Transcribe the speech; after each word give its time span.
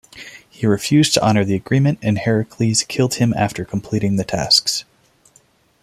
He 0.49 0.65
refused 0.65 1.13
to 1.13 1.21
honour 1.21 1.45
the 1.45 1.53
agreement, 1.53 1.99
and 2.01 2.17
Heracles 2.17 2.81
killed 2.81 3.13
him 3.13 3.35
after 3.37 3.63
completing 3.63 4.15
the 4.15 4.23
tasks. 4.23 4.83